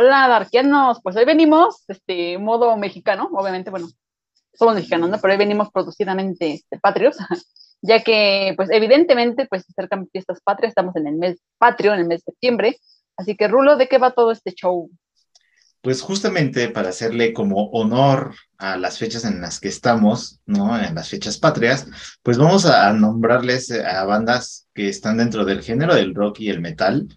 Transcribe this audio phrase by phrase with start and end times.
[0.00, 1.00] Hola, darkianos.
[1.02, 3.88] Pues hoy venimos, este, modo mexicano, obviamente, bueno,
[4.54, 5.18] somos mexicanos, ¿no?
[5.20, 7.16] Pero hoy venimos producidamente este, patrios,
[7.82, 11.98] ya que, pues, evidentemente, pues, se acercan fiestas patrias, estamos en el mes patrio, en
[11.98, 12.78] el mes de septiembre.
[13.16, 14.88] Así que, Rulo, ¿de qué va todo este show?
[15.80, 20.78] Pues justamente para hacerle como honor a las fechas en las que estamos, ¿no?
[20.80, 21.88] En las fechas patrias,
[22.22, 26.60] pues vamos a nombrarles a bandas que están dentro del género del rock y el
[26.60, 27.08] metal,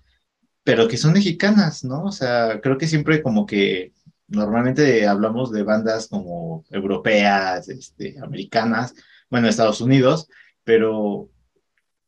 [0.63, 2.03] pero que son mexicanas, ¿no?
[2.03, 3.93] O sea, creo que siempre como que
[4.27, 8.93] normalmente hablamos de bandas como europeas, este, americanas,
[9.29, 10.27] bueno, Estados Unidos,
[10.63, 11.29] pero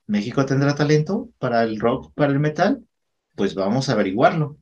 [0.07, 2.83] ¿México tendrá talento para el rock, para el metal?
[3.35, 4.57] Pues vamos a averiguarlo.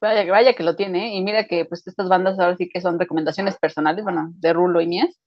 [0.00, 1.16] Vaya vaya que lo tiene, ¿eh?
[1.16, 4.80] y mira que pues estas bandas ahora sí que son recomendaciones personales, bueno, de Rulo
[4.80, 5.20] y mías.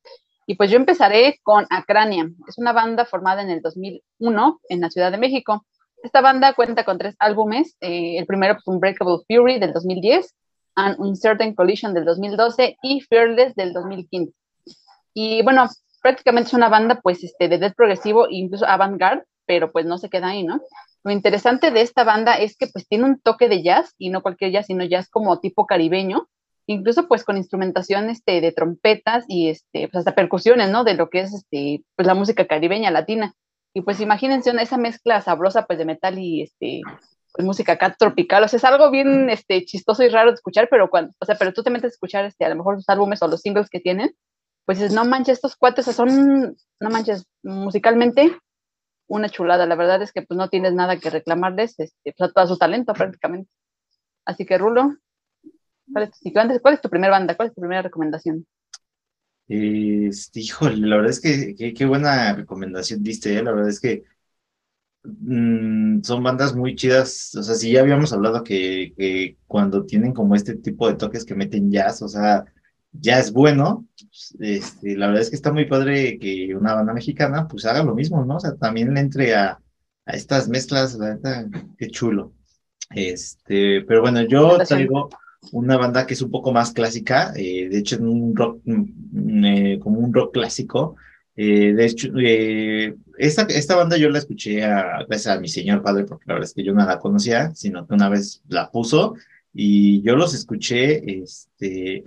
[0.45, 2.29] Y pues yo empezaré con Acrania.
[2.47, 5.65] Es una banda formada en el 2001 en la Ciudad de México.
[6.03, 7.77] Esta banda cuenta con tres álbumes.
[7.79, 10.35] Eh, el primero, pues, Unbreakable Fury del 2010,
[10.75, 14.33] An Uncertain Collision del 2012 y Fearless del 2015.
[15.13, 15.69] Y bueno,
[16.01, 19.97] prácticamente es una banda pues este, de death progresivo e incluso avant-garde, pero pues no
[19.97, 20.59] se queda ahí, ¿no?
[21.05, 24.21] Lo interesante de esta banda es que pues tiene un toque de jazz y no
[24.21, 26.27] cualquier jazz, sino jazz como tipo caribeño,
[26.67, 30.83] incluso pues con instrumentación este, de trompetas y este, pues hasta percusiones, ¿no?
[30.83, 33.33] De lo que es este, pues la música caribeña latina.
[33.73, 36.81] Y pues imagínense esa mezcla sabrosa pues de metal y este,
[37.33, 40.67] pues, música acá tropical, o sea, es algo bien este, chistoso y raro de escuchar,
[40.69, 42.89] pero cuando, o sea, pero tú te metes a escuchar este, a lo mejor los
[42.89, 44.15] álbumes o los singles que tienen,
[44.65, 48.37] pues dices, no manches, estos cuates son, no manches, musicalmente
[49.07, 52.33] una chulada, la verdad es que pues no tienes nada que reclamarles, este, pues, a
[52.33, 53.49] todo su talento prácticamente.
[54.25, 54.95] Así que Rulo,
[55.91, 57.35] ¿cuál es, ¿cuál es tu primera banda?
[57.35, 58.45] ¿Cuál es tu primera recomendación?
[59.55, 63.43] Este, híjole, la verdad es que qué buena recomendación diste, ¿eh?
[63.43, 64.03] la verdad es que
[65.03, 70.13] mm, son bandas muy chidas, o sea, sí ya habíamos hablado que, que, cuando tienen
[70.13, 72.45] como este tipo de toques que meten jazz, o sea,
[72.91, 73.87] ya es bueno,
[74.39, 77.93] este, la verdad es que está muy padre que una banda mexicana pues haga lo
[77.95, 78.37] mismo, ¿no?
[78.37, 79.59] O sea, también le entre a,
[80.05, 81.47] a estas mezclas, la verdad,
[81.77, 82.33] qué chulo.
[82.89, 85.09] Este, pero bueno, yo traigo
[85.51, 89.45] una banda que es un poco más clásica, eh, de hecho, en un rock, mm,
[89.45, 90.95] eh, como un rock clásico.
[91.35, 92.09] Eh, de hecho,
[93.17, 96.49] esta, esta banda yo la escuché a, gracias a mi señor padre, porque la verdad
[96.49, 99.15] es que yo no la conocía, sino que una vez la puso
[99.53, 102.03] y yo los escuché, este,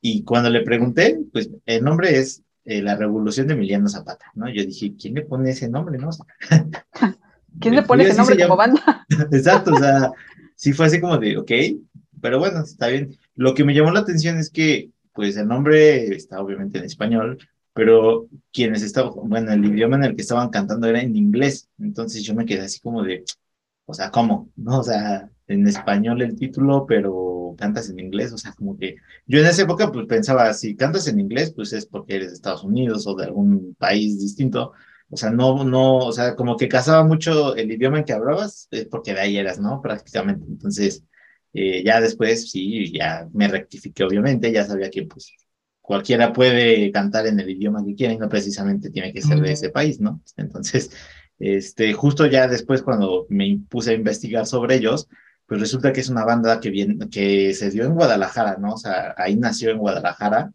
[0.00, 4.48] y cuando le pregunté, pues el nombre es La Revolución de Emiliano Zapata, ¿no?
[4.48, 6.10] Yo dije, ¿quién le pone ese nombre, no?
[7.60, 9.06] ¿Quién le pone ese nombre como banda?
[9.32, 10.12] Exacto, o sea,
[10.60, 11.50] sí fue así como de, ok,
[12.20, 13.16] pero bueno, está bien.
[13.34, 17.38] Lo que me llamó la atención es que, pues, el nombre está obviamente en español,
[17.72, 21.68] pero quienes estaban, bueno, el idioma en el que estaban cantando era en inglés.
[21.78, 23.24] Entonces yo me quedé así como de,
[23.86, 24.50] o sea, ¿cómo?
[24.56, 24.80] ¿No?
[24.80, 28.32] O sea, en español el título, pero cantas en inglés.
[28.32, 31.72] O sea, como que yo en esa época, pues pensaba, si cantas en inglés, pues
[31.72, 34.72] es porque eres de Estados Unidos o de algún país distinto.
[35.10, 38.68] O sea, no, no, o sea, como que casaba mucho el idioma en que hablabas,
[38.90, 39.80] porque de ahí eras, ¿no?
[39.82, 40.46] Prácticamente.
[40.48, 41.04] Entonces,
[41.52, 45.32] eh, ya después, sí, ya me rectifiqué, obviamente, ya sabía que pues
[45.80, 49.52] cualquiera puede cantar en el idioma que quiera y no precisamente tiene que ser de
[49.52, 50.22] ese país, ¿no?
[50.36, 50.90] Entonces,
[51.40, 55.08] este, justo ya después cuando me puse a investigar sobre ellos,
[55.46, 58.74] pues resulta que es una banda que, viene, que se dio en Guadalajara, ¿no?
[58.74, 60.52] O sea, ahí nació en Guadalajara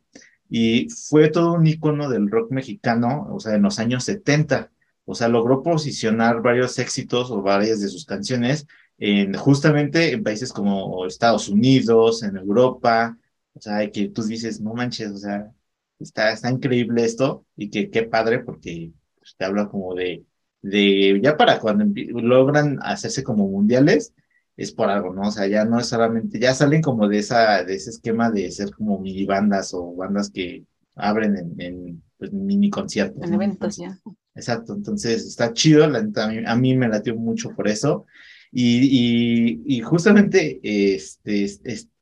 [0.49, 4.71] y fue todo un icono del rock mexicano, o sea, en los años 70.
[5.03, 8.67] O sea, logró posicionar varios éxitos o varias de sus canciones
[8.97, 13.17] en, justamente en países como Estados Unidos, en Europa,
[13.53, 15.51] o sea, que tú dices, no manches, o sea,
[15.99, 20.25] está, está increíble esto y que qué padre porque pues, te habla como de,
[20.61, 21.85] de, ya para cuando
[22.21, 24.13] logran hacerse como mundiales,
[24.57, 25.27] es por algo, ¿no?
[25.27, 28.49] O sea, ya no es solamente, ya salen como de, esa, de ese esquema de
[28.51, 33.21] ser como mini bandas o bandas que abren en, en pues, mini conciertos.
[33.23, 33.99] En eventos, ya.
[34.33, 38.05] Exacto, entonces está chido, la, a, mí, a mí me latió mucho por eso.
[38.57, 41.45] Y, y, justamente, este,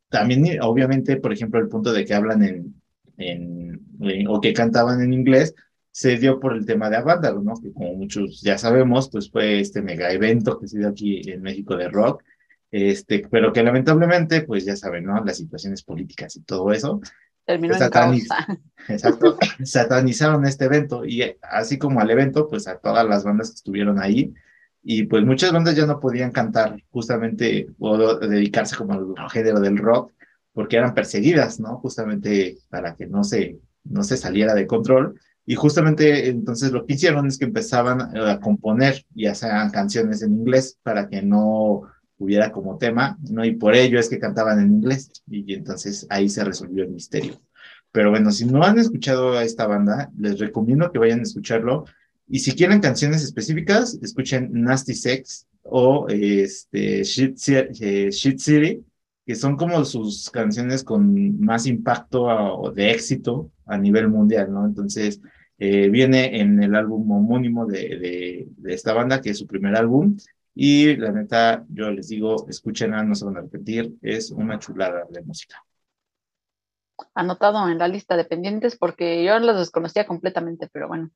[0.08, 2.76] también, obviamente, por ejemplo, el punto de que hablan en,
[3.18, 5.56] en, o que cantaban en inglés,
[5.90, 7.56] se dio por el tema de Avándaro, ¿no?
[7.56, 11.42] Que como muchos ya sabemos, pues fue este mega evento que se dio aquí en
[11.42, 12.22] México de rock,
[12.70, 15.26] este, pero que lamentablemente, pues ya saben, ¿no?
[15.26, 17.02] Las situaciones políticas y todo eso.
[17.46, 18.18] Terminó en caos.
[18.90, 23.56] Exacto, satanizaron este evento y así como al evento, pues a todas las bandas que
[23.56, 24.36] estuvieron ahí,
[24.84, 29.78] y pues muchas bandas ya no podían cantar justamente o dedicarse como al género del
[29.78, 30.12] rock
[30.54, 31.78] porque eran perseguidas, ¿no?
[31.78, 35.20] Justamente para que no se, no se saliera de control.
[35.46, 40.34] Y justamente entonces lo que hicieron es que empezaban a componer, ya sean canciones en
[40.34, 41.82] inglés, para que no
[42.18, 43.44] hubiera como tema, ¿no?
[43.44, 47.42] Y por ello es que cantaban en inglés y entonces ahí se resolvió el misterio.
[47.92, 51.86] Pero bueno, si no han escuchado a esta banda, les recomiendo que vayan a escucharlo.
[52.28, 58.86] Y si quieren canciones específicas, escuchen Nasty Sex o este, Shit, eh, Shit City,
[59.26, 64.66] que son como sus canciones con más impacto o de éxito a nivel mundial, ¿no?
[64.66, 65.22] Entonces,
[65.58, 70.18] eh, viene en el álbum homónimo de, de, esta banda, que es su primer álbum,
[70.56, 75.06] y la neta, yo les digo, escúchenla, no se van a repetir, es una chulada
[75.10, 75.64] de música.
[77.16, 81.12] Anotado en la lista de pendientes porque yo los desconocía completamente, pero bueno,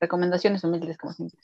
[0.00, 1.40] recomendaciones humildes como siempre.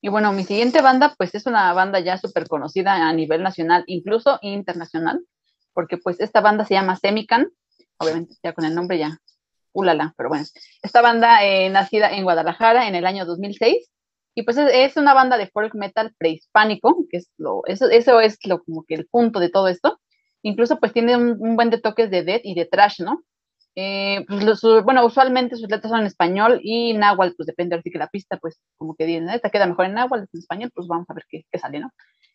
[0.00, 3.84] Y bueno, mi siguiente banda, pues es una banda ya súper conocida a nivel nacional,
[3.86, 5.24] incluso internacional,
[5.72, 7.48] porque pues esta banda se llama Semican,
[7.96, 9.18] obviamente ya con el nombre ya,
[9.72, 10.44] ulala, pero bueno,
[10.82, 13.90] esta banda eh, nacida en Guadalajara en el año 2006,
[14.34, 18.38] y pues es, una banda de folk metal prehispánico, que es lo, eso, eso es
[18.44, 20.00] lo como que el punto de todo esto,
[20.42, 23.22] incluso pues tiene un, buen de toques de death y de trash, ¿no?
[23.76, 27.98] Eh, pues bueno, usualmente sus letras son en español y náhuatl, pues depende, así que
[27.98, 31.06] la pista, pues como que dice, esta queda mejor en náhuatl, en español, pues vamos
[31.10, 31.90] a ver qué, qué sale, ¿no?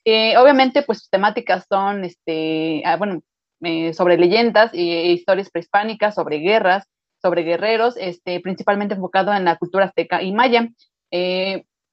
[0.05, 3.21] Eh, obviamente, pues sus temáticas son, este, ah, bueno,
[3.61, 6.85] eh, sobre leyendas e historias prehispánicas, sobre guerras,
[7.21, 10.69] sobre guerreros, este, principalmente enfocado en la cultura azteca y maya.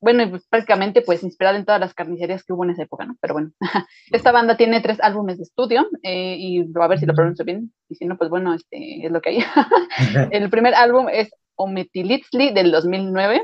[0.00, 3.16] Bueno, pues, prácticamente pues inspirado en todas las carnicerías que hubo en esa época, ¿no?
[3.20, 3.50] Pero bueno,
[4.12, 7.94] esta banda tiene tres álbumes de estudio y a ver si lo pronuncio bien, y
[7.94, 9.38] si no, pues bueno, este es lo que hay.
[10.31, 13.43] el primer álbum es Ometilitzli del 2009,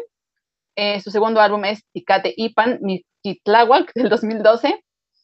[0.76, 4.82] eh, su segundo álbum es Ticate Ipan Miquitláhuac del 2012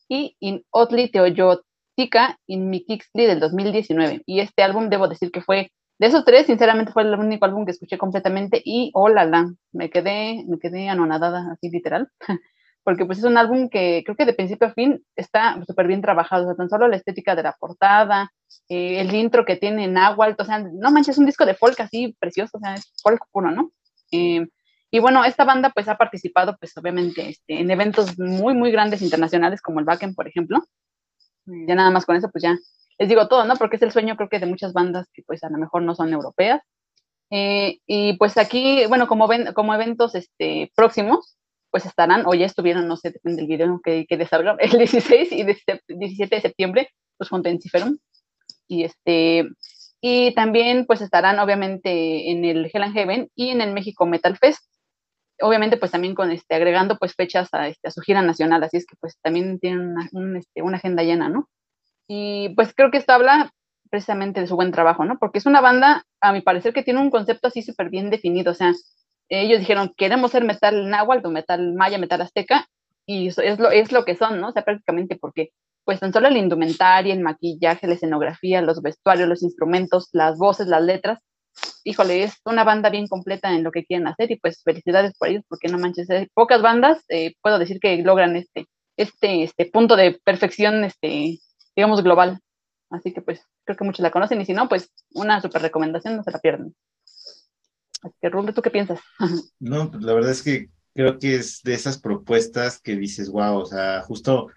[0.08, 4.22] y In Otli Teoyotica in Miquixli del 2019.
[4.26, 7.64] Y este álbum, debo decir que fue, de esos tres, sinceramente fue el único álbum
[7.64, 12.08] que escuché completamente y oh la, me quedé, me quedé anonadada, así literal.
[12.84, 16.00] Porque pues es un álbum que creo que de principio a fin está súper bien
[16.00, 18.32] trabajado, o sea, tan solo la estética de la portada,
[18.68, 21.54] eh, el intro que tiene en agua, o sea, no manches, es un disco de
[21.54, 23.72] folk así precioso, o sea, es folk puro, ¿no?
[24.12, 24.46] Eh,
[24.90, 29.02] y bueno, esta banda pues ha participado pues obviamente este, en eventos muy, muy grandes
[29.02, 30.64] internacionales como el Backen, por ejemplo.
[31.44, 32.56] Ya nada más con eso pues ya
[32.98, 33.56] les digo todo, ¿no?
[33.56, 35.94] Porque es el sueño creo que de muchas bandas que pues a lo mejor no
[35.94, 36.62] son europeas.
[37.30, 41.36] Eh, y pues aquí, bueno, como, ven, como eventos este, próximos,
[41.70, 45.32] pues estarán, o ya estuvieron, no sé, depende del video que, que salga, el 16
[45.32, 47.98] y 17 de septiembre, pues junto en Ciferum.
[48.66, 49.48] Y este,
[50.00, 54.36] y también pues estarán obviamente en el Hell and Heaven y en el México Metal
[54.36, 54.68] Fest
[55.40, 58.76] obviamente pues también con este agregando pues fechas a, este, a su gira nacional, así
[58.76, 61.48] es que pues también tienen una, este, una agenda llena, ¿no?
[62.08, 63.52] Y pues creo que esto habla
[63.90, 65.18] precisamente de su buen trabajo, ¿no?
[65.18, 68.52] Porque es una banda, a mi parecer, que tiene un concepto así súper bien definido,
[68.52, 68.72] o sea,
[69.28, 72.66] ellos dijeron, queremos ser metal náhuatl metal maya, metal azteca,
[73.06, 74.48] y eso es lo, es lo que son, ¿no?
[74.48, 75.50] O sea, prácticamente porque
[75.84, 80.66] pues tan solo la indumentaria, el maquillaje, la escenografía, los vestuarios, los instrumentos, las voces,
[80.66, 81.18] las letras,
[81.84, 85.28] híjole, es una banda bien completa en lo que quieren hacer y pues felicidades por
[85.28, 88.66] ellos, porque no manches, pocas bandas, eh, puedo decir que logran este,
[88.98, 91.38] este, este punto de perfección, este,
[91.78, 92.40] digamos, global.
[92.90, 96.16] Así que pues creo que muchos la conocen y si no, pues una super recomendación,
[96.16, 96.74] no se la pierden.
[98.02, 98.98] Así que, Rubén, ¿tú qué piensas?
[99.60, 103.64] No, la verdad es que creo que es de esas propuestas que dices, wow, o
[103.64, 104.48] sea, justo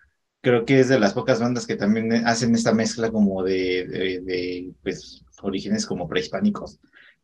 [0.42, 4.22] creo que es de las pocas bandas que también hacen esta mezcla como de, de,
[4.22, 6.80] de pues, orígenes como prehispánicos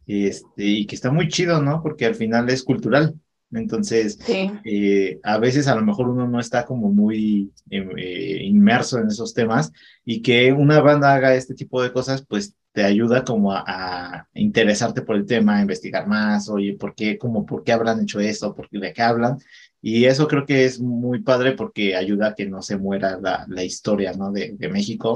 [0.05, 1.81] este, y que está muy chido, ¿no?
[1.81, 3.15] Porque al final es cultural.
[3.51, 8.99] Entonces, eh, a veces a lo mejor uno no está como muy em, eh, inmerso
[8.99, 9.71] en esos temas
[10.03, 15.01] y que una banda haga este tipo de cosas, pues te ayuda como a, interesarte
[15.01, 18.53] por el tema, a investigar más, oye, ¿por qué, como, por qué habrán hecho esto?
[18.53, 19.37] ¿Por qué, ¿De qué hablan?
[19.81, 23.45] Y eso creo que es muy padre porque ayuda a que no se muera la,
[23.47, 24.31] la historia, ¿no?
[24.31, 25.15] De, de México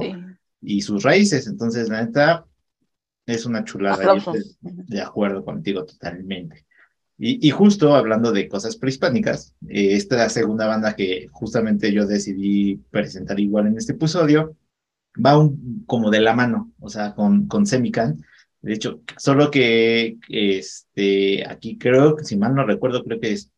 [0.62, 1.48] y sus raíces.
[1.48, 2.46] Entonces, la neta,
[3.26, 4.16] es una chulada.
[4.62, 6.66] de acuerdo contigo totalmente.
[7.24, 13.40] Y, justo hablando de cosas prehispánicas, eh, esta segunda banda que justamente yo decidí presentar
[13.40, 14.58] igual en este episodio,
[15.24, 18.24] va un, como de la mano, o sea, con, con Semican.
[18.62, 23.52] De hecho, solo que este, aquí creo, si mal no recuerdo, creo que es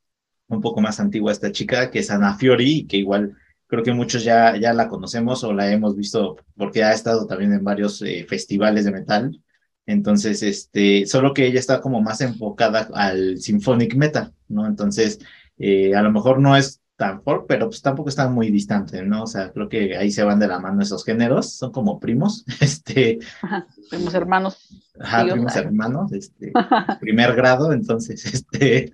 [0.48, 4.26] un poco más antigua esta chica, que es Ana Fiori, que igual creo que muchos
[4.26, 8.26] ya, ya la conocemos o la hemos visto porque ha estado también en varios eh,
[8.28, 9.42] festivales de metal.
[9.86, 14.66] Entonces, este, solo que ella está como más enfocada al symphonic metal, ¿no?
[14.66, 15.20] Entonces,
[15.58, 19.24] eh, a lo mejor no es tan folk, pero pues tampoco está muy distante, ¿no?
[19.24, 22.46] O sea, creo que ahí se van de la mano esos géneros, son como primos,
[22.62, 23.20] este.
[23.42, 24.70] Ajá, primos hermanos.
[25.00, 26.54] Ajá, primos hermanos, este,
[27.02, 28.92] primer grado, entonces, este, eh,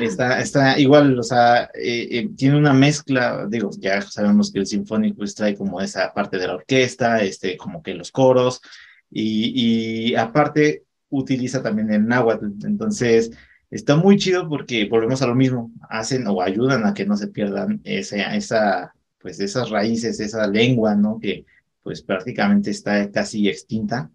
[0.00, 4.66] está, está igual, o sea, eh, eh, tiene una mezcla, digo, ya sabemos que el
[4.66, 8.62] sinfónico pues, trae como esa parte de la orquesta, este, como que los coros,
[9.10, 13.30] y, y aparte utiliza también el náhuatl, entonces,
[13.70, 17.28] está muy chido porque volvemos a lo mismo, hacen o ayudan a que no se
[17.28, 21.18] pierdan esa, esa pues esas raíces, esa lengua, ¿no?
[21.20, 21.44] Que
[21.82, 24.10] pues prácticamente está casi extinta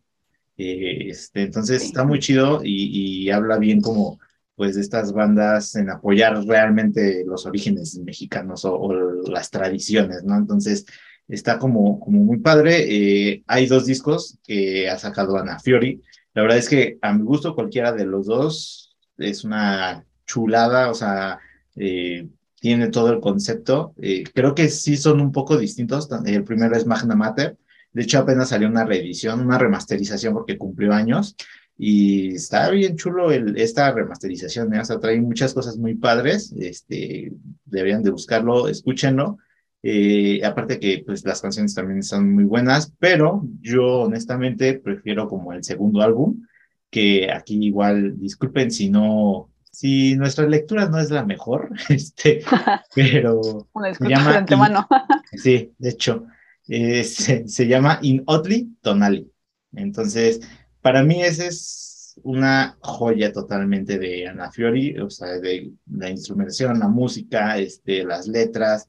[0.57, 4.19] eh, este, entonces está muy chido y, habla bien como
[4.55, 8.93] pues de estas bandas en apoyar realmente los orígenes mexicanos o,
[9.27, 10.37] las tradiciones, ¿no?
[10.37, 10.85] Entonces
[11.27, 12.85] está como, como muy padre.
[12.87, 16.01] Eh, hay dos discos que ha sacado Ana Fiori.
[16.33, 20.93] La verdad es que a mi gusto cualquiera de los dos es una chulada, o
[20.93, 21.39] sea,
[21.75, 22.27] eh,
[22.59, 23.93] tiene todo el concepto.
[24.33, 26.09] creo que sí son un poco distintos.
[26.25, 27.57] El primero es Magna Mater
[27.93, 31.35] de hecho, apenas salió una reedición, una remasterización porque cumplió años
[31.77, 34.79] y está bien chulo esta remasterización, ¿eh?
[34.79, 37.31] o sea, trae muchas cosas muy padres, este,
[37.65, 39.37] deberían de buscarlo, escúchenlo.
[39.85, 45.51] Eh, aparte que pues las canciones también están muy buenas, pero yo honestamente prefiero como
[45.51, 46.47] el segundo álbum,
[46.89, 52.43] que aquí igual, disculpen si no, si nuestra lectura no es la mejor, este,
[52.95, 53.67] pero...
[53.73, 54.87] Una se llama, de antemano.
[55.33, 56.27] sí, de hecho,
[56.69, 59.29] eh, se, llama In Oddly Tonali.
[59.73, 60.39] Entonces,
[60.81, 66.79] para mí esa es una joya totalmente de Ana Fiori, o sea, de la instrumentación,
[66.79, 68.87] la música, este, las letras.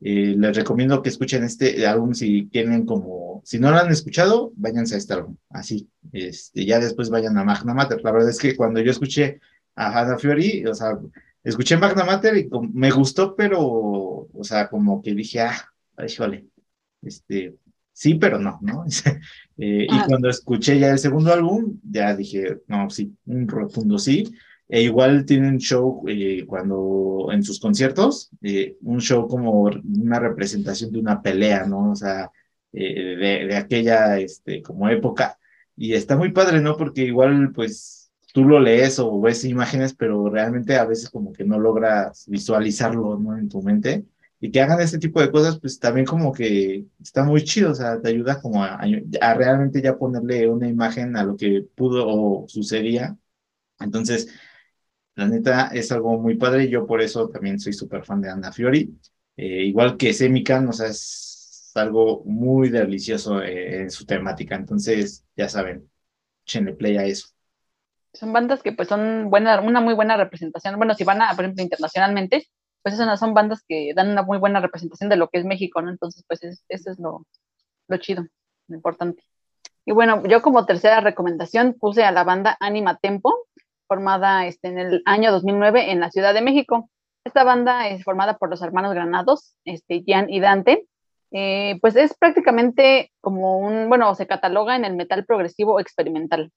[0.00, 4.52] Eh, les recomiendo que escuchen este álbum si tienen como, si no lo han escuchado,
[4.56, 8.02] váyanse a este álbum, así, este, ya después vayan a Magna Mater.
[8.02, 9.40] La verdad es que cuando yo escuché
[9.74, 10.98] a Ana Fiori, o sea,
[11.42, 15.56] escuché Magna Mater y me gustó, pero, o sea, como que dije, ah,
[16.06, 16.46] híjole,
[17.02, 17.56] este,
[17.92, 18.84] sí, pero no, ¿no?
[19.58, 24.34] Eh, y cuando escuché ya el segundo álbum, ya dije, no, sí, un rotundo sí.
[24.68, 30.92] E igual tienen show eh, cuando en sus conciertos, eh, un show como una representación
[30.92, 31.92] de una pelea, ¿no?
[31.92, 32.30] O sea,
[32.72, 33.16] de,
[33.48, 35.38] de, aquella, este, como época.
[35.76, 36.76] Y está muy padre, ¿no?
[36.76, 41.44] Porque igual, pues, tú lo lees o ves imágenes, pero realmente a veces como que
[41.44, 43.36] no logras visualizarlo, ¿no?
[43.38, 44.04] En tu mente
[44.40, 47.74] y que hagan este tipo de cosas, pues también como que está muy chido, o
[47.74, 48.80] sea, te ayuda como a,
[49.20, 53.16] a, realmente ya ponerle una imagen a lo que pudo o sucedía.
[53.80, 54.28] Entonces,
[55.16, 58.52] la neta es algo muy padre, yo por eso también soy súper fan de Ana
[58.52, 58.94] Fiori,
[59.36, 65.24] eh, igual que Semican, o sea, es algo muy delicioso eh, en su temática, entonces,
[65.34, 65.90] ya saben,
[66.44, 67.28] échenle play a eso.
[68.12, 71.44] Son bandas que pues son buena, una muy buena representación, bueno, si van a, por
[71.44, 72.46] ejemplo, internacionalmente,
[72.82, 75.82] pues esas son bandas que dan una muy buena representación de lo que es México,
[75.82, 75.90] ¿no?
[75.90, 77.26] Entonces, pues eso es lo,
[77.88, 78.24] lo chido,
[78.68, 79.24] lo importante.
[79.84, 83.48] Y bueno, yo como tercera recomendación puse a la banda Anima Tempo,
[83.86, 86.90] formada este, en el año 2009 en la Ciudad de México.
[87.24, 90.86] Esta banda es formada por los hermanos Granados, este, Jan y Dante.
[91.32, 96.52] Eh, pues es prácticamente como un, bueno, se cataloga en el metal progresivo experimental.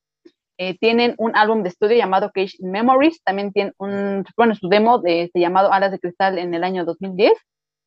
[0.58, 5.00] Eh, tienen un álbum de estudio llamado Cage Memories, también tienen un, bueno, su demo
[5.00, 7.34] de, este, llamado Alas de Cristal en el año 2010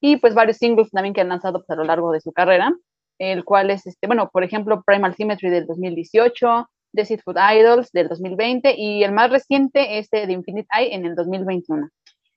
[0.01, 2.75] y pues varios singles también que han lanzado pues, a lo largo de su carrera,
[3.19, 8.09] el cual es, este, bueno, por ejemplo, Primal Symmetry del 2018, The Food Idols del
[8.09, 11.89] 2020 y el más reciente este de Infinite Eye en el 2021.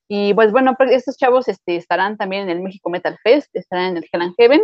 [0.07, 3.91] Y pues bueno, pues, estos chavos este, estarán también en el México Metal Fest, estarán
[3.91, 4.61] en el Hell Heaven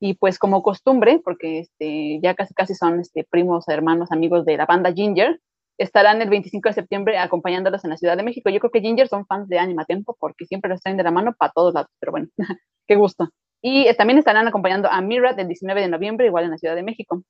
[0.00, 4.56] y pues como costumbre, porque este, ya casi casi son este, primos, hermanos, amigos de
[4.56, 5.40] la banda Ginger,
[5.78, 8.50] estarán el 25 de septiembre acompañándolos en la Ciudad de México.
[8.50, 11.10] Yo creo que Ginger son fans de Anima Tempo porque siempre los traen de la
[11.10, 12.28] mano para todos lados, pero bueno,
[12.86, 13.28] qué gusto.
[13.62, 16.74] Y eh, también estarán acompañando a Mira del 19 de noviembre, igual en la Ciudad
[16.74, 17.22] de México.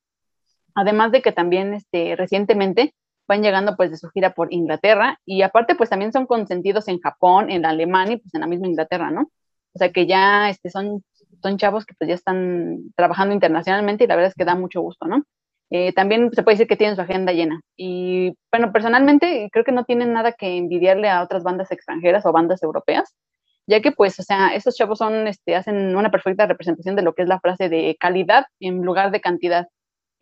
[0.75, 2.95] Además de que también este, recientemente
[3.29, 7.01] van llegando pues de su gira por Inglaterra y aparte pues también son consentidos en
[7.01, 9.31] Japón, en Alemania y pues en la misma Inglaterra, ¿no?
[9.75, 11.03] O sea que ya este, son
[11.43, 14.81] son chavos que pues ya están trabajando internacionalmente y la verdad es que da mucho
[14.81, 15.25] gusto, ¿no?
[15.71, 17.61] Eh, también se puede decir que tienen su agenda llena.
[17.77, 22.33] Y bueno, personalmente creo que no tienen nada que envidiarle a otras bandas extranjeras o
[22.33, 23.15] bandas europeas,
[23.67, 27.15] ya que pues, o sea, estos chavos son, este, hacen una perfecta representación de lo
[27.15, 29.69] que es la frase de calidad en lugar de cantidad.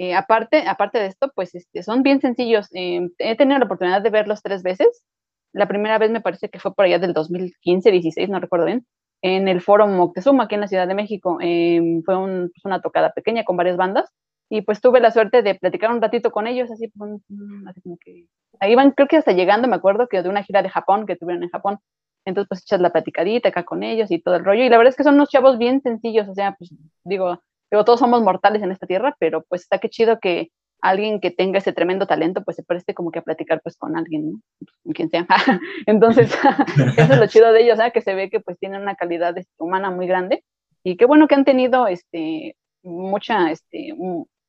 [0.03, 2.69] Eh, aparte, aparte de esto, pues este, son bien sencillos.
[2.73, 5.05] Eh, he tenido la oportunidad de verlos tres veces.
[5.53, 8.87] La primera vez me parece que fue por allá del 2015, 16, no recuerdo bien
[9.21, 11.37] en el Foro Moctezuma, aquí en la Ciudad de México.
[11.43, 14.11] Em, fue pues, una tocada pequeña con varias bandas
[14.49, 17.21] y pues tuve la suerte de platicar un ratito con ellos, así, pues,
[17.69, 18.27] así como que...
[18.59, 21.17] Ahí van, creo que hasta llegando, me acuerdo que de una gira de Japón que
[21.17, 21.79] tuvieron en Japón.
[22.25, 24.65] Entonces, pues echas la platicadita acá con ellos y todo el rollo.
[24.65, 26.71] Y la verdad es que son unos chavos bien sencillos, o sea, pues
[27.05, 27.39] digo,
[27.71, 30.51] digo, todos somos mortales en esta tierra, pero pues está que chido que,
[30.83, 33.97] alguien que tenga ese tremendo talento, pues se preste como que a platicar pues con
[33.97, 34.41] alguien, ¿no?
[34.85, 35.27] Con quien sea.
[35.87, 36.33] Entonces,
[36.97, 37.93] eso es lo chido de ellos, ¿sabes?
[37.93, 40.45] que se ve que pues tienen una calidad este, humana muy grande
[40.83, 43.95] y qué bueno que han tenido este, mucha, este,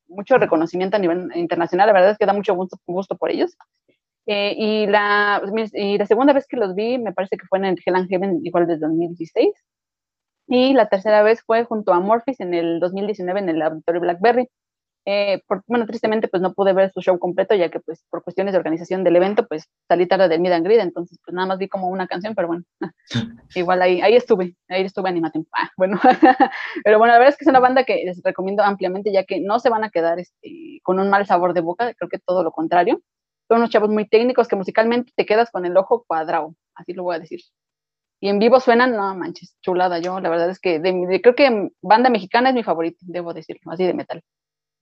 [0.08, 3.58] mucho reconocimiento a nivel internacional, la verdad es que da mucho gusto, gusto por ellos.
[4.28, 5.42] Eh, y, la,
[5.74, 8.08] y la segunda vez que los vi, me parece que fue en el Hell and
[8.08, 9.52] Heaven, igual desde 2016.
[10.54, 14.50] Y la tercera vez fue junto a Morphis en el 2019 en el Auditorio Blackberry.
[15.06, 18.52] Eh, bueno, tristemente pues no pude ver su show completo ya que pues por cuestiones
[18.52, 21.58] de organización del evento pues salí tarde del Mid and Grid, entonces pues nada más
[21.58, 22.66] vi como una canción, pero bueno,
[23.56, 25.46] igual ahí, ahí estuve, ahí estuve animativo.
[25.56, 25.98] Ah, bueno,
[26.84, 29.40] pero bueno, la verdad es que es una banda que les recomiendo ampliamente ya que
[29.40, 32.44] no se van a quedar este, con un mal sabor de boca, creo que todo
[32.44, 33.02] lo contrario.
[33.48, 37.04] Son unos chavos muy técnicos que musicalmente te quedas con el ojo cuadrado, así lo
[37.04, 37.40] voy a decir.
[38.22, 39.98] Y en vivo suenan, no manches, chulada.
[39.98, 40.80] Yo la verdad es que
[41.22, 44.24] creo que banda mexicana es mi favorita, debo decirlo, así de metal.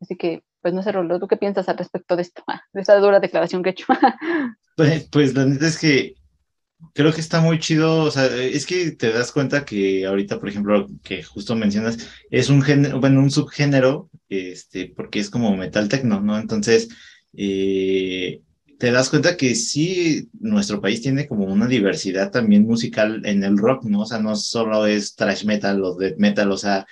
[0.02, 2.44] Así que, pues no sé, Rolo, ¿tú qué piensas al respecto de esto,
[2.74, 3.86] de esta dura declaración que he hecho?
[4.76, 6.16] pues, pues la neta es que
[6.94, 10.50] creo que está muy chido, o sea, es que te das cuenta que ahorita, por
[10.50, 15.88] ejemplo, que justo mencionas, es un género, bueno, un subgénero, este, porque es como metal
[15.88, 16.38] techno, ¿no?
[16.38, 16.90] Entonces,
[17.34, 18.42] eh,
[18.80, 23.58] te das cuenta que sí, nuestro país tiene como una diversidad también musical en el
[23.58, 24.02] rock, ¿no?
[24.02, 26.88] O sea, no solo es thrash metal o death metal, o sea,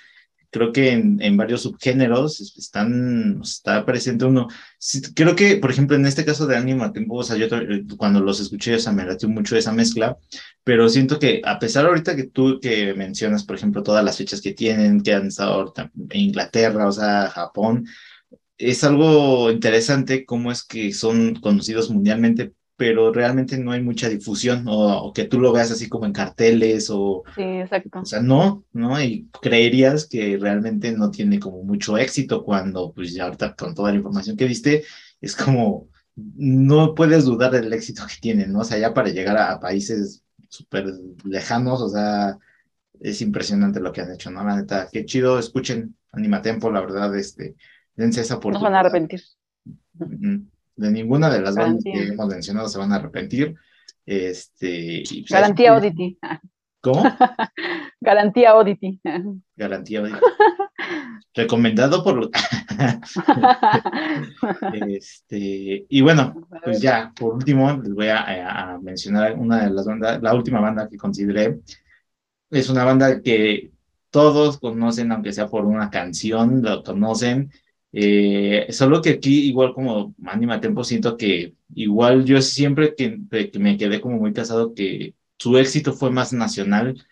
[0.50, 4.48] creo que en, en, varios subgéneros están, está presente uno.
[5.14, 8.20] creo que, por ejemplo, en este caso de Anima Tempo, o sea, yo eh, cuando
[8.20, 10.18] los escuché, o sea, me latió mucho esa mezcla,
[10.64, 14.42] pero siento que a pesar ahorita que tú que mencionas, por ejemplo, todas las fechas
[14.42, 15.72] que tienen, que han estado
[16.10, 17.86] en Inglaterra, o sea, Japón,
[18.58, 24.64] es algo interesante cómo es que son conocidos mundialmente pero realmente no hay mucha difusión
[24.68, 27.24] o, que tú lo veas así como en carteles o...
[27.34, 27.98] Sí, exacto.
[27.98, 29.02] O sea, no, ¿no?
[29.02, 33.90] Y creerías que realmente no tiene como mucho éxito cuando, pues ya ahorita con toda
[33.90, 34.84] la información que diste,
[35.20, 38.60] es como, no puedes dudar del éxito que tienen, ¿no?
[38.60, 40.86] O sea, ya para llegar a, países súper
[41.24, 42.38] lejanos, o sea,
[43.00, 44.44] es impresionante lo que han hecho, ¿no?
[44.44, 47.56] La neta, qué chido, escuchen Animatempo, la verdad, este,
[47.98, 48.60] dense esa oportunidad.
[48.60, 49.20] No van a arrepentir
[50.78, 53.56] de ninguna de las bandas que hemos mencionado se van a arrepentir.
[54.06, 56.18] Este, pues, Garantía Audity.
[56.80, 57.02] ¿Cómo?
[58.00, 59.00] Garantía Audity.
[59.56, 60.18] Garantía Audity.
[61.34, 62.30] Recomendado por
[64.88, 69.86] este, y bueno, pues ya, por último, les voy a, a, mencionar una de las
[69.86, 71.58] bandas, la última banda que consideré.
[72.50, 73.72] Es una banda que
[74.10, 77.50] todos conocen, aunque sea por una canción, lo conocen
[77.92, 83.18] eh, solo que aquí, igual como Anima Tempo, siento que igual yo siempre que,
[83.50, 87.02] que, me quedé como muy casado que su éxito fue más nacional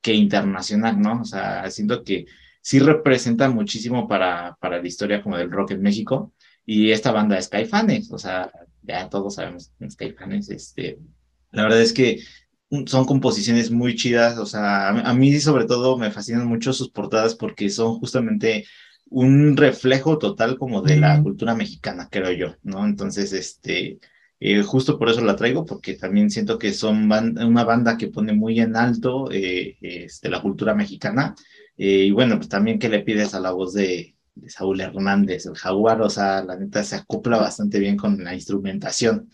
[0.00, 1.22] que internacional, ¿no?
[1.22, 2.26] O sea, siento que
[2.60, 6.32] sí representa muchísimo para, para la historia como del rock en México.
[6.66, 8.50] Y esta banda es Caifanes, o sea,
[8.82, 10.48] ya todos sabemos que es Caifanes.
[10.50, 10.98] Este,
[11.52, 12.20] la verdad es que
[12.86, 17.34] son composiciones muy chidas, o sea, a mí sobre todo me fascinan mucho sus portadas
[17.34, 18.66] porque son justamente
[19.14, 22.84] un reflejo total como de la cultura mexicana, creo yo, ¿no?
[22.84, 24.00] Entonces, este,
[24.40, 28.32] eh, justo por eso la traigo, porque también siento que son una banda que pone
[28.32, 31.34] muy en alto eh, este, la cultura mexicana.
[31.76, 35.46] Eh, y bueno, pues también que le pides a la voz de, de, Saúl Hernández,
[35.46, 39.30] el jaguar, o sea, la neta se acopla bastante bien con la instrumentación.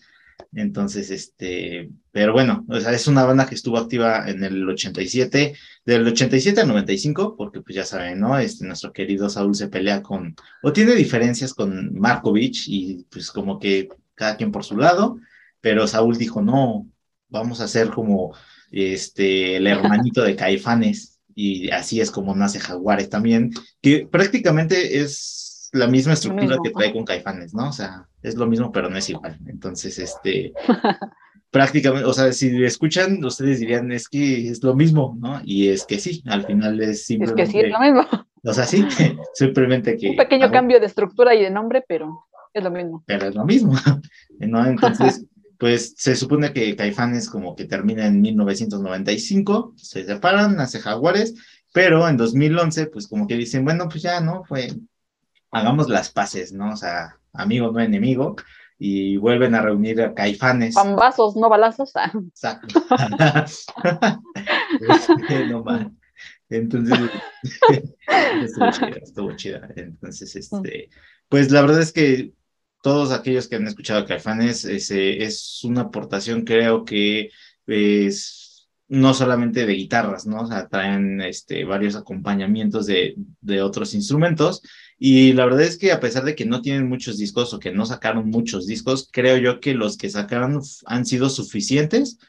[0.53, 5.55] Entonces, este, pero bueno, o sea, es una banda que estuvo activa en el 87,
[5.85, 8.37] del 87 al 95, porque pues ya saben, ¿no?
[8.37, 13.59] Este, nuestro querido Saúl se pelea con, o tiene diferencias con Markovich y pues como
[13.59, 15.17] que cada quien por su lado,
[15.61, 16.87] pero Saúl dijo, no,
[17.29, 18.35] vamos a ser como
[18.71, 23.51] este, el hermanito de Caifanes, y así es como nace Jaguares también,
[23.81, 27.69] que prácticamente es la misma estructura que trae con Caifanes, ¿no?
[27.69, 29.37] O sea, es lo mismo, pero no es igual.
[29.47, 30.53] Entonces, este,
[31.51, 35.41] prácticamente, o sea, si escuchan, ustedes dirían, es que es lo mismo, ¿no?
[35.43, 37.43] Y es que sí, al final es simplemente...
[37.43, 38.07] Es que sí, es lo mismo.
[38.43, 38.83] O sea, sí,
[39.35, 40.09] simplemente que...
[40.09, 43.03] Un pequeño cambio de estructura y de nombre, pero es lo mismo.
[43.05, 43.75] Pero es lo mismo,
[44.39, 44.65] ¿no?
[44.65, 45.27] Entonces,
[45.59, 51.35] pues se supone que Caifanes como que termina en 1995, se separan, nace Jaguares,
[51.71, 54.43] pero en 2011, pues como que dicen, bueno, pues ya, ¿no?
[54.43, 54.69] Fue
[55.51, 56.71] hagamos las paces, ¿no?
[56.71, 58.35] O sea, amigo, no enemigo,
[58.83, 60.73] y vuelven a reunir a caifanes.
[60.73, 61.91] Pambazos, no balazos.
[61.95, 62.11] Ah.
[62.29, 62.83] Exacto.
[65.49, 65.91] no mal.
[66.49, 66.97] Entonces,
[68.41, 69.69] estuvo chida, estuvo chida.
[69.75, 70.89] Entonces, este,
[71.29, 72.33] pues la verdad es que
[72.81, 77.29] todos aquellos que han escuchado a Caifanes, ese, es una aportación, creo que
[77.67, 78.40] es
[78.91, 80.41] no solamente de guitarras, ¿no?
[80.41, 83.15] O sea, traen este, varios acompañamientos de,
[83.63, 84.61] otros instrumentos
[84.99, 87.71] Y la verdad es que a pesar de que no tienen muchos discos o que
[87.71, 92.19] no sacaron muchos discos, creo yo que los que sacaron han sido suficientes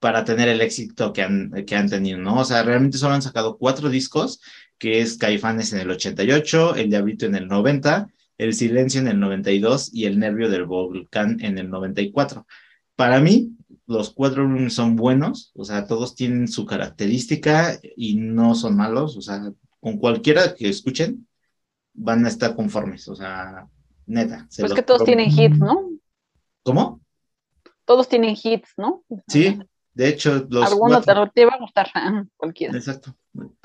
[0.00, 2.40] para tener el éxito que han, que han tenido, ¿no?
[2.40, 4.40] O sea, realmente solo han sacado cuatro discos,
[4.78, 9.20] que es Caifanes en el 88, El Diablito en el 90, El Silencio en el
[9.20, 12.44] 92 y El Nervio del Volcán en el 94.
[12.96, 13.56] Para mí,
[13.88, 19.22] los cuatro son buenos, o sea, todos tienen su característica y no son malos, o
[19.22, 21.26] sea, con cualquiera que escuchen,
[21.94, 23.66] van a estar conformes, o sea,
[24.06, 24.46] neta.
[24.58, 25.88] Pues que todos tienen hits, ¿no?
[26.62, 27.00] ¿Cómo?
[27.86, 29.04] Todos tienen hits, ¿no?
[29.26, 29.58] Sí,
[29.94, 30.70] de hecho, los.
[30.70, 31.88] Algunos te va a gustar,
[32.36, 32.76] cualquiera.
[32.76, 33.16] Exacto.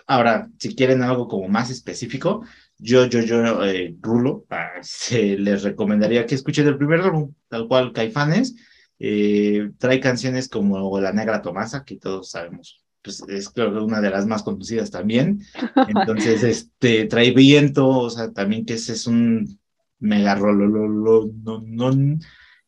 [0.07, 2.45] Ahora, si quieren algo como más específico,
[2.77, 4.45] yo, yo, yo, eh, Rulo,
[4.81, 8.55] se les recomendaría que escuchen el primer álbum, tal cual Caifanes.
[9.05, 14.25] Eh, trae canciones como La Negra Tomasa, que todos sabemos pues es una de las
[14.25, 15.41] más conocidas también.
[15.89, 19.59] Entonces, este, trae viento, o sea, también que ese es un
[19.99, 22.19] mega no,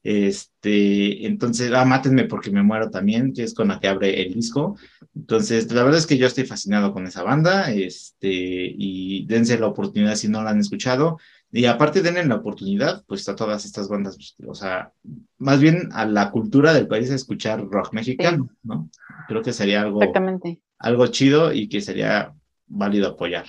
[0.04, 4.34] este, entonces, ah, mátenme porque me muero también, que es con la que abre el
[4.36, 4.78] disco.
[5.16, 9.68] Entonces, la verdad es que yo estoy fascinado con esa banda, este, y dense la
[9.68, 11.18] oportunidad si no la han escuchado.
[11.58, 14.92] Y aparte denle la oportunidad, pues a todas estas bandas, o sea,
[15.38, 18.90] más bien a la cultura del país a escuchar rock mexicano, ¿no?
[19.30, 20.60] Creo que sería algo, Exactamente.
[20.80, 22.34] algo chido y que sería
[22.68, 23.46] válido apoyar.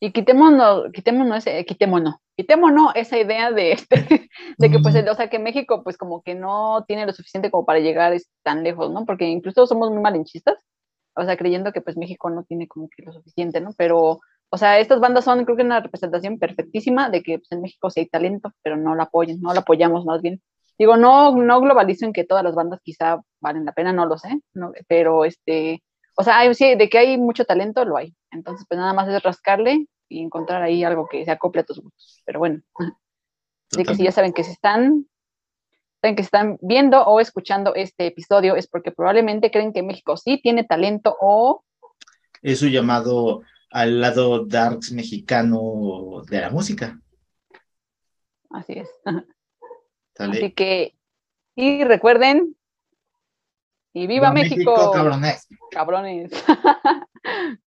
[0.00, 3.78] Y quitémonos, quitémonos, ese, quitémonos, quitémonos esa idea de,
[4.58, 7.64] de, que, pues, o sea, que México, pues, como que no tiene lo suficiente como
[7.64, 9.06] para llegar tan lejos, ¿no?
[9.06, 10.56] Porque incluso somos muy malinchistas,
[11.14, 13.70] o sea, creyendo que, pues, México no tiene como que lo suficiente, ¿no?
[13.78, 14.18] Pero,
[14.50, 17.90] o sea, estas bandas son, creo que una representación perfectísima de que, pues, en México
[17.90, 20.40] sí hay talento, pero no la apoyen, no la apoyamos más bien.
[20.78, 24.40] Digo, no, no en que todas las bandas quizá valen la pena, no lo sé,
[24.54, 25.82] no, pero este,
[26.16, 28.14] o sea, sí, de que hay mucho talento, lo hay.
[28.30, 31.80] Entonces, pues nada más es rascarle y encontrar ahí algo que se acople a tus
[31.80, 32.22] gustos.
[32.24, 32.60] Pero bueno,
[33.72, 35.06] de que si ya saben que se están,
[36.00, 40.40] saben que están viendo o escuchando este episodio, es porque probablemente creen que México sí
[40.42, 41.64] tiene talento o...
[42.40, 47.00] Es su llamado al lado darks mexicano de la música.
[48.50, 48.88] Así es.
[50.18, 50.96] Así que,
[51.54, 52.56] y recuerden,
[53.92, 55.46] y viva, México, cabrones.
[55.70, 56.30] Cabrones.